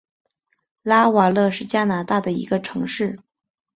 [0.81, 3.19] 拉瓦勒是加拿大的一个城市。